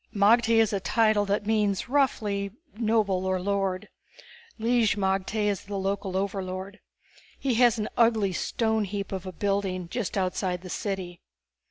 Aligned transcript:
"Magte 0.15 0.57
is 0.57 0.73
a 0.73 0.79
title 0.79 1.25
that 1.25 1.45
means 1.45 1.87
roughly 1.87 2.49
noble 2.75 3.23
or 3.27 3.39
lord. 3.39 3.87
Lig 4.57 4.95
magte 4.97 5.43
is 5.45 5.65
the 5.65 5.77
local 5.77 6.17
overlord. 6.17 6.79
He 7.37 7.53
has 7.61 7.77
an 7.77 7.87
ugly 7.95 8.33
stoneheap 8.33 9.11
of 9.11 9.27
a 9.27 9.31
building 9.31 9.87
just 9.89 10.17
outside 10.17 10.61
the 10.63 10.71
city. 10.71 11.21